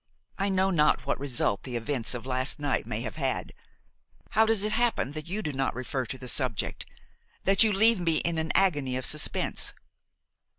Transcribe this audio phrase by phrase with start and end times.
[0.39, 3.53] I know not what result the events of last night may have had;
[4.31, 6.87] how does it happen that you do not refer to the subject,
[7.43, 9.75] that you leave me in an agony of suspense?